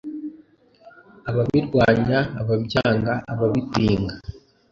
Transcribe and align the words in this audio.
ababirwanya 1.29 2.19
ababyangaababipinga 2.41 4.13